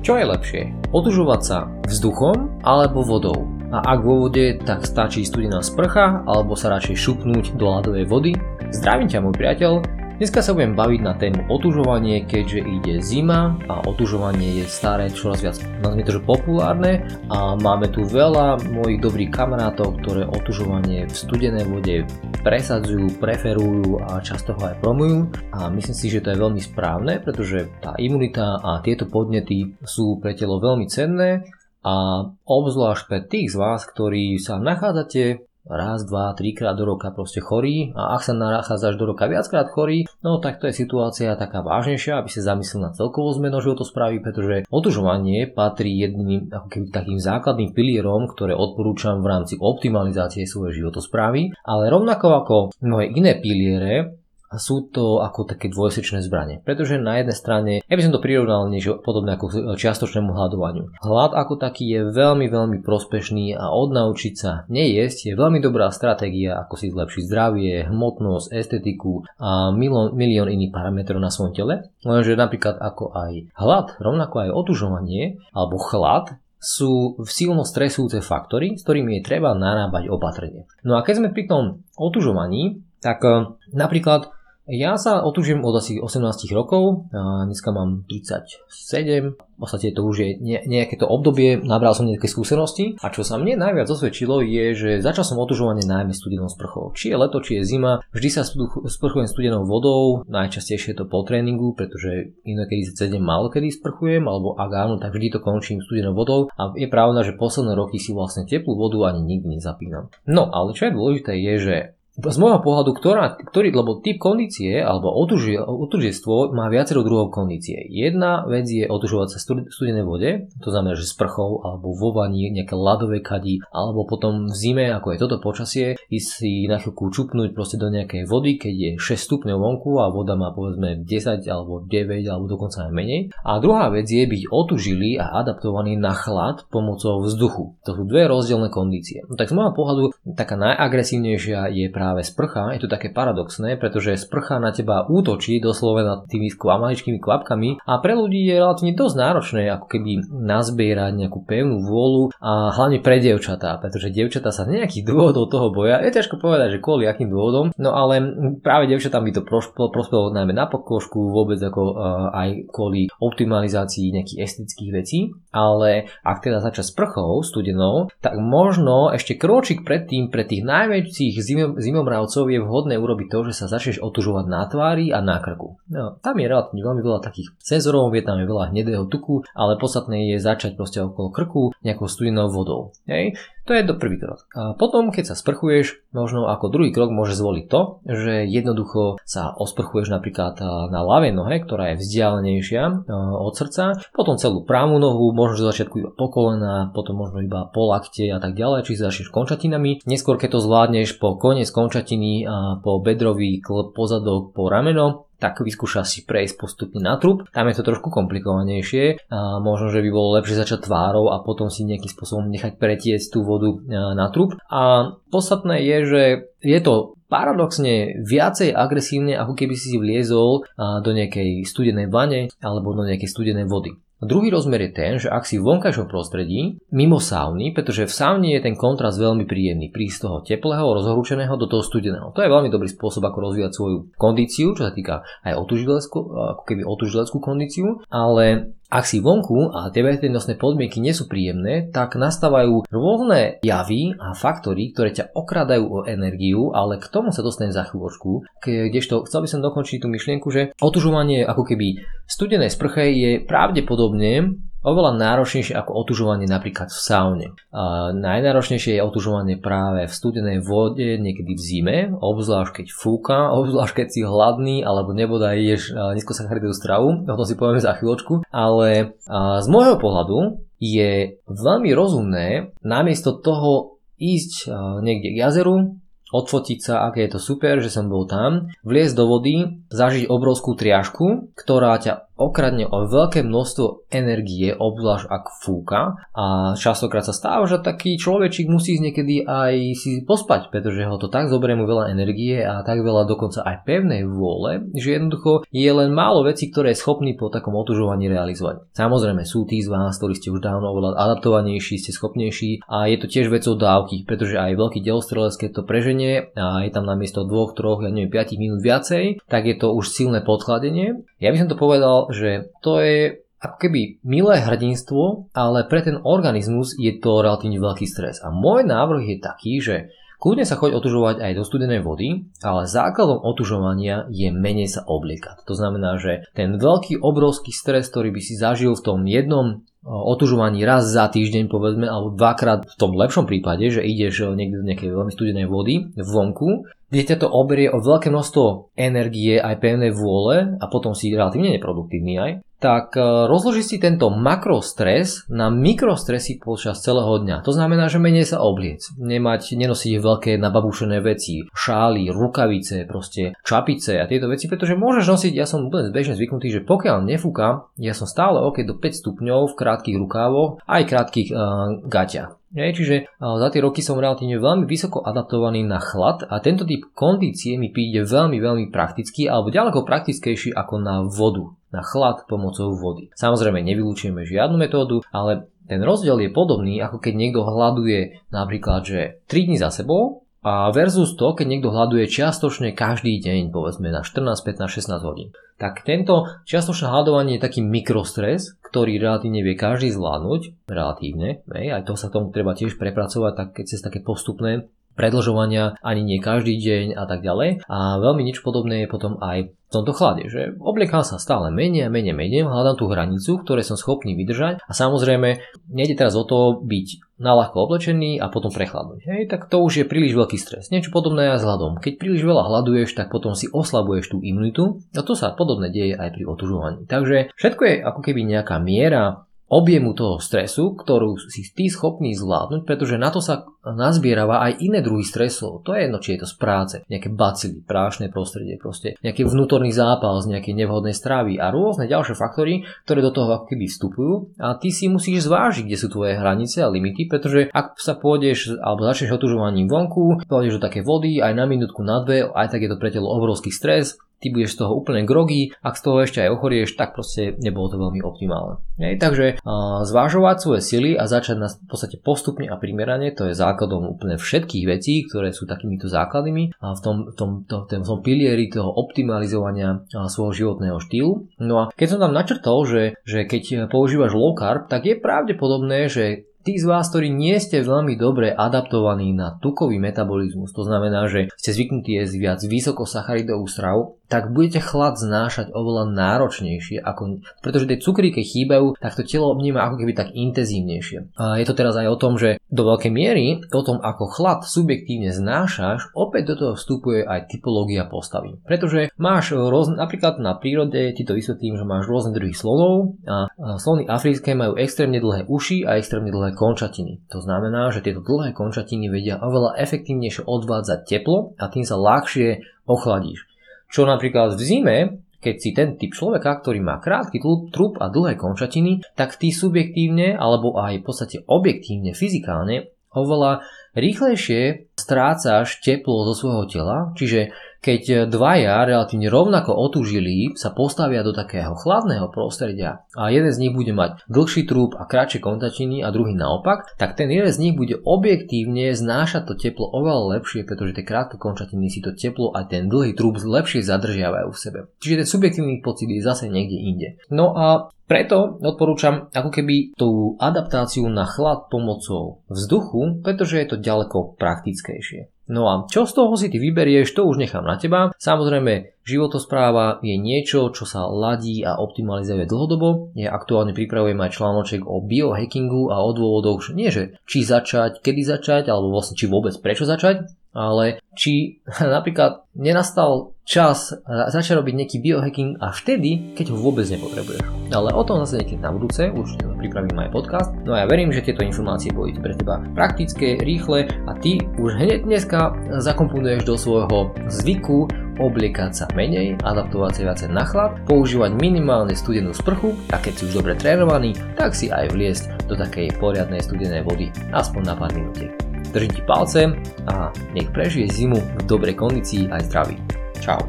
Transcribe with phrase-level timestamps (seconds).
[0.00, 0.62] Čo je lepšie?
[0.96, 3.44] Otužovať sa vzduchom alebo vodou?
[3.68, 8.32] A ak vo vode, tak stačí studená sprcha alebo sa radšej šupnúť do ľadovej vody?
[8.72, 9.72] Zdravím ťa môj priateľ,
[10.20, 15.40] Dneska sa budem baviť na tému otužovanie, keďže ide zima a otužovanie je staré čoraz
[15.40, 17.08] viac nazvime to, že populárne.
[17.32, 22.04] A máme tu veľa mojich dobrých kamarátov, ktoré otužovanie v studenej vode
[22.44, 25.32] presadzujú, preferujú a často ho aj promujú.
[25.56, 30.20] A myslím si, že to je veľmi správne, pretože tá imunita a tieto podnety sú
[30.20, 31.48] pre telo veľmi cenné.
[31.80, 37.38] A obzvlášť pre tých z vás, ktorí sa nachádzate raz, dva, trikrát do roka proste
[37.38, 41.62] chorý a ak sa nachádzaš do roka viackrát chorý, no tak to je situácia taká
[41.62, 47.18] vážnejšia, aby sa zamyslel na celkovú zmenu životosprávy, pretože otužovanie patrí jedným ako keby takým
[47.22, 54.19] základným pilierom, ktoré odporúčam v rámci optimalizácie svojej životosprávy, ale rovnako ako mnohé iné piliere,
[54.58, 56.58] sú to ako také dvojsečné zbranie.
[56.66, 60.90] Pretože na jednej strane, ja by som to prirovnal niečo podobné ako čiastočnému hľadovaniu.
[60.98, 66.58] Hlad ako taký je veľmi, veľmi prospešný a odnaučiť sa nejesť je veľmi dobrá stratégia,
[66.58, 71.74] ako si zlepšiť zdravie, hmotnosť, estetiku a milión, milión iných parametrov na svojom tele.
[72.02, 78.84] Lenže napríklad ako aj hlad, rovnako aj otužovanie alebo chlad sú silno stresujúce faktory, s
[78.84, 80.68] ktorými je treba narábať opatrne.
[80.84, 84.28] No a keď sme pri tom otužovaní, tak eh, napríklad
[84.70, 87.10] ja sa otužujem od asi 18 rokov,
[87.46, 90.30] dneska mám 37, v podstate to už je
[90.64, 94.90] nejaké to obdobie, nabral som nejaké skúsenosti a čo sa mne najviac osvedčilo je, že
[95.04, 96.96] začal som otužovanie najmä studenou sprchou.
[96.96, 98.46] Či je leto, či je zima, vždy sa
[98.86, 104.24] sprchujem studenou vodou, najčastejšie je to po tréningu, pretože inokedy sa cedem málo kedy sprchujem,
[104.24, 108.00] alebo ak áno, tak vždy to končím studenou vodou a je pravda, že posledné roky
[108.00, 110.08] si vlastne teplú vodu ani nikdy nezapínam.
[110.24, 111.76] No ale čo je dôležité je, že
[112.18, 117.86] z môjho pohľadu, ktorá, ktorý, lebo typ kondície alebo otužiestvo má viacero druhov kondície.
[117.86, 119.38] Jedna vec je otužovať sa
[119.70, 124.56] studenej vode, to znamená, že sprchou alebo vo vani, nejaké ľadové kadi, alebo potom v
[124.56, 128.74] zime, ako je toto počasie, ísť si na chvíľku čupnúť proste do nejakej vody, keď
[128.74, 133.32] je 6 stupňov vonku a voda má povedzme 10 alebo 9 alebo dokonca aj menej.
[133.46, 137.78] A druhá vec je byť otužilý a adaptovaný na chlad pomocou vzduchu.
[137.86, 139.24] To sú dve rozdielne kondície.
[139.30, 140.02] No tak z môjho pohľadu
[140.36, 146.24] taká najagresívnejšia je práve sprcha, je to také paradoxné, pretože sprcha na teba útočí doslova
[146.24, 151.84] tými maličkými kvapkami a pre ľudí je relatívne dosť náročné ako keby nazbierať nejakú pevnú
[151.84, 156.00] vôľu a hlavne pre dievčatá, pretože dievčatá sa nejakých dôvodov toho boja.
[156.00, 158.24] Je ťažko povedať, že kvôli akým dôvodom, no ale
[158.64, 159.44] práve dievčatám by to
[159.92, 162.00] prospelo najmä na pokožku, vôbec ako
[162.32, 165.18] aj kvôli optimalizácii nejakých estetických vecí,
[165.52, 171.76] ale ak teda začať sprchou studenou, tak možno ešte kročík predtým pre tých najväčších zimom
[171.90, 175.82] zimomravcov je vhodné urobiť to, že sa začneš otužovať na tvári a na krku.
[175.90, 179.74] No, tam je relatívne veľmi veľa takých senzorov, je tam je veľa hnedého tuku, ale
[179.74, 182.94] podstatné je začať proste okolo krku nejakou studenou vodou.
[183.10, 183.34] Hej?
[183.70, 184.50] To je do prvý krok.
[184.50, 189.54] A potom, keď sa sprchuješ, možno ako druhý krok môže zvoliť to, že jednoducho sa
[189.54, 190.58] osprchuješ napríklad
[190.90, 193.06] na ľavej nohe, ktorá je vzdialenejšia
[193.38, 197.70] od srdca, potom celú právnu nohu, možno z začiatku iba po kolena, potom možno iba
[197.70, 200.02] po lakte a tak ďalej, či začneš končatinami.
[200.02, 202.50] Neskôr, keď to zvládneš po koniec končatiny
[202.82, 207.48] po bedrový klb, pozadok, po rameno, tak vyskúša si prejsť postupne na trup.
[207.48, 209.32] Tam je to trošku komplikovanejšie.
[209.64, 213.40] Možno, že by bolo lepšie začať tvárou a potom si nejakým spôsobom nechať pretiecť tú
[213.40, 214.60] vodu na trup.
[214.68, 216.22] A podstatné je, že
[216.60, 223.08] je to paradoxne viacej agresívne, ako keby si vliezol do nejakej studenej vane alebo do
[223.08, 223.96] nejakej studenej vody.
[224.20, 228.52] Druhý rozmer je ten, že ak si v vonkajšom prostredí, mimo sauny, pretože v saune
[228.52, 232.28] je ten kontrast veľmi príjemný, prísť z toho teplého, rozhorúčeného do toho studeného.
[232.36, 236.84] To je veľmi dobrý spôsob, ako rozvíjať svoju kondíciu, čo sa týka aj ako keby
[236.84, 242.90] otužileckú kondíciu, ale ak si vonku a tie veternostné podmienky nie sú príjemné, tak nastávajú
[242.90, 247.86] rôzne javy a faktory, ktoré ťa okradajú o energiu, ale k tomu sa dostanem za
[247.86, 248.42] chvíľočku.
[248.60, 254.58] Kdežto chcel by som dokončiť tú myšlienku, že otužovanie ako keby studenej sprche je pravdepodobne
[254.80, 257.48] oveľa náročnejšie ako otužovanie napríklad v saune.
[257.72, 263.94] A najnáročnejšie je otužovanie práve v studenej vode, niekedy v zime, obzvlášť keď fúka, obzvlášť
[263.94, 269.16] keď si hladný alebo nebodaj ješ nízkosacharidovú stravu, o tom si povieme za chvíľočku, ale
[269.60, 274.68] z môjho pohľadu je veľmi rozumné namiesto toho ísť
[275.04, 276.00] niekde k jazeru,
[276.30, 280.78] odfotiť sa, aké je to super, že som bol tam, vliesť do vody, zažiť obrovskú
[280.78, 287.68] triažku, ktorá ťa okradne o veľké množstvo energie, obzvlášť ak fúka a častokrát sa stáva,
[287.68, 291.84] že taký človečík musí ísť niekedy aj si pospať, pretože ho to tak zoberie mu
[291.84, 296.72] veľa energie a tak veľa dokonca aj pevnej vôle, že jednoducho je len málo vecí,
[296.72, 298.88] ktoré je schopný po takom otužovaní realizovať.
[298.96, 303.16] Samozrejme sú tí z vás, ktorí ste už dávno oveľa adaptovanejší, ste schopnejší a je
[303.20, 307.44] to tiež vecou dávky, pretože aj veľký delostrelec, keď to preženie a je tam namiesto
[307.44, 311.26] 2, 3, ja neviem, 5 minút viacej, tak je to už silné podchladenie.
[311.42, 316.16] Ja by som to povedal, že to je ako keby milé hrdinstvo, ale pre ten
[316.24, 318.40] organizmus je to relatívne veľký stres.
[318.40, 319.96] A môj návrh je taký, že
[320.40, 325.68] Kľudne sa choď otužovať aj do studenej vody, ale základom otužovania je menej sa obliekať.
[325.68, 330.80] To znamená, že ten veľký obrovský stres, ktorý by si zažil v tom jednom otužovaní
[330.80, 335.12] raz za týždeň povedzme alebo dvakrát v tom lepšom prípade, že ideš niekde do nejakej
[335.12, 340.78] veľmi studenej vody vonku, kde ťa to oberie o veľké množstvo energie aj pevnej vôle
[340.78, 347.04] a potom si relatívne neproduktívny aj, tak e, rozloží si tento makrostres na mikrostresy počas
[347.04, 347.60] celého dňa.
[347.62, 354.16] To znamená, že menej sa obliec, nemať, nenosiť veľké nababušené veci, šály, rukavice, proste čapice
[354.16, 358.16] a tieto veci, pretože môžeš nosiť, ja som úplne bežne zvyknutý, že pokiaľ nefúka, ja
[358.16, 362.56] som stále OK do 5 stupňov v krátkých rukávoch, aj krátkých uh, gaťach.
[362.70, 367.02] Nie, čiže za tie roky som relatívne veľmi vysoko adaptovaný na chlad a tento typ
[367.18, 372.94] kondície mi príde veľmi, veľmi praktický alebo ďaleko praktickejší ako na vodu, na chlad pomocou
[372.94, 373.30] vody.
[373.34, 379.20] Samozrejme nevylúčujeme žiadnu metódu, ale ten rozdiel je podobný ako keď niekto hľaduje napríklad, že
[379.50, 384.20] 3 dní za sebou a versus to, keď niekto hľaduje čiastočne každý deň, povedzme na
[384.20, 385.50] 14, 15, 16 hodín.
[385.80, 392.14] Tak tento čiastočné hľadovanie je taký mikrostres, ktorý relatívne vie každý zvládnuť, relatívne, aj to
[392.14, 394.86] sa tomu treba tiež prepracovať, tak keď cez také postupné
[395.18, 397.84] predlžovania ani nie každý deň a tak ďalej.
[397.86, 402.06] A veľmi nič podobné je potom aj v tomto chlade, že obliekam sa stále menej
[402.06, 405.58] a menej menej, hľadám tú hranicu, ktoré som schopný vydržať a samozrejme
[405.90, 409.26] nejde teraz o to byť na ľahko oblečený a potom prechladnúť.
[409.26, 410.94] Hej, tak to už je príliš veľký stres.
[410.94, 411.98] Niečo podobné aj s hladom.
[411.98, 416.14] Keď príliš veľa hľaduješ, tak potom si oslabuješ tú imunitu a to sa podobne deje
[416.14, 417.10] aj pri otužovaní.
[417.10, 422.82] Takže všetko je ako keby nejaká miera objemu toho stresu, ktorú si ty schopný zvládnuť,
[422.82, 425.86] pretože na to sa nazbierava aj iné druhy stresov.
[425.86, 429.94] To je jedno, či je to z práce, nejaké bacily, prášne prostredie, proste nejaký vnútorný
[429.94, 434.32] zápal z nejakej nevhodnej stravy a rôzne ďalšie faktory, ktoré do toho ako keby vstupujú
[434.60, 438.76] a ty si musíš zvážiť, kde sú tvoje hranice a limity, pretože ak sa pôjdeš
[438.82, 442.84] alebo začneš otužovaním vonku, pôjdeš do také vody aj na minútku, na dve, aj tak
[442.84, 446.16] je to pre telo obrovský stres, ty budeš z toho úplne grogy, ak z toho
[446.24, 448.80] ešte aj ochorieš, tak proste nebolo to veľmi optimálne.
[448.96, 453.48] Hej, takže uh, zvážovať svoje sily a začať na v podstate postupne a primerane, to
[453.48, 458.02] je základom úplne všetkých vecí, ktoré sú takýmito základmi a v tom, tom, to, tom,
[458.02, 461.48] tom pilieri toho optimalizovania uh, svojho životného štýlu.
[461.60, 466.08] No a keď som tam načrtol, že, že keď používaš low carb, tak je pravdepodobné,
[466.08, 471.24] že Tí z vás, ktorí nie ste veľmi dobre adaptovaní na tukový metabolizmus, to znamená,
[471.24, 477.90] že ste zvyknutí jesť viac vysokosacharidovú stravu, tak budete chlad znášať oveľa náročnejšie, ako, pretože
[477.90, 481.34] tie cukry, keď chýbajú, tak to telo vníma ako keby tak intenzívnejšie.
[481.34, 484.62] A je to teraz aj o tom, že do veľkej miery o tom, ako chlad
[484.62, 488.62] subjektívne znášaš, opäť do toho vstupuje aj typológia postavy.
[488.62, 493.50] Pretože máš rôzne, napríklad na prírode ti to vysvetlím, že máš rôzne druhy slonov a
[493.82, 497.26] slony africké majú extrémne dlhé uši a extrémne dlhé končatiny.
[497.34, 502.62] To znamená, že tieto dlhé končatiny vedia oveľa efektívnejšie odvádzať teplo a tým sa ľahšie
[502.86, 503.49] ochladíš.
[503.90, 504.98] Čo napríklad v zime,
[505.42, 507.42] keď si ten typ človeka, ktorý má krátky
[507.74, 513.66] trup a dlhé končatiny, tak ty subjektívne alebo aj v podstate objektívne, fyzikálne oveľa
[513.98, 517.50] rýchlejšie strácaš teplo zo svojho tela, čiže
[517.80, 523.72] keď dvaja relatívne rovnako otúžili sa postavia do takého chladného prostredia a jeden z nich
[523.72, 527.74] bude mať dlhší trúb a kratšie kontačiny a druhý naopak, tak ten jeden z nich
[527.74, 532.68] bude objektívne znášať to teplo oveľa lepšie, pretože tie krátke končatiny si to teplo a
[532.68, 534.80] ten dlhý trúb lepšie zadržiavajú v sebe.
[535.00, 537.08] Čiže ten subjektívny pocit je zase niekde inde.
[537.32, 543.76] No a preto odporúčam ako keby tú adaptáciu na chlad pomocou vzduchu, pretože je to
[543.78, 545.30] ďaleko praktickejšie.
[545.50, 548.14] No a čo z toho si ty vyberieš, to už nechám na teba.
[548.22, 553.10] Samozrejme, životospráva je niečo, čo sa ladí a optimalizuje dlhodobo.
[553.18, 558.22] Ja aktuálne pripravujem aj článoček o biohackingu a o dôvodoch, nie že či začať, kedy
[558.22, 561.58] začať, alebo vlastne či vôbec prečo začať, ale či
[561.98, 567.74] napríklad nenastal čas začať robiť nejaký biohacking a vtedy, keď ho vôbec nepotrebuješ.
[567.74, 570.50] Ale o tom zase niekedy na budúce, určite pripravím aj podcast.
[570.64, 574.80] No a ja verím, že tieto informácie boli pre teba praktické, rýchle a ty už
[574.80, 575.52] hneď dneska
[575.84, 577.84] zakomponuješ do svojho zvyku
[578.20, 583.22] obliekať sa menej, adaptovať sa viacej na chlad, používať minimálne studenú sprchu a keď si
[583.32, 587.90] už dobre trénovaný, tak si aj vliesť do takej poriadnej studenej vody aspoň na pár
[587.96, 588.32] minútiek.
[588.70, 589.42] Držím ti palce
[589.90, 592.76] a nech prežije zimu v dobrej kondícii aj zdraví.
[593.18, 593.42] Čau.